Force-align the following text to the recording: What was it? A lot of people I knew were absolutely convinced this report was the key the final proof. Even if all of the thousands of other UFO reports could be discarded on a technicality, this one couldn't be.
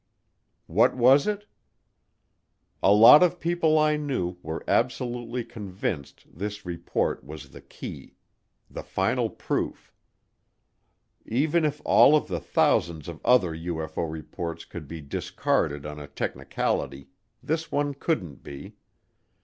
What 0.65 0.97
was 0.97 1.27
it? 1.27 1.45
A 2.81 2.91
lot 2.91 3.21
of 3.21 3.39
people 3.39 3.77
I 3.77 3.97
knew 3.97 4.37
were 4.41 4.63
absolutely 4.67 5.43
convinced 5.45 6.25
this 6.33 6.65
report 6.65 7.23
was 7.23 7.49
the 7.49 7.61
key 7.61 8.15
the 8.67 8.81
final 8.81 9.29
proof. 9.29 9.93
Even 11.27 11.63
if 11.63 11.83
all 11.85 12.15
of 12.15 12.27
the 12.29 12.39
thousands 12.39 13.07
of 13.07 13.23
other 13.23 13.55
UFO 13.55 14.11
reports 14.11 14.65
could 14.65 14.87
be 14.87 15.01
discarded 15.01 15.85
on 15.85 15.99
a 15.99 16.07
technicality, 16.07 17.09
this 17.43 17.71
one 17.71 17.93
couldn't 17.93 18.41
be. 18.41 18.77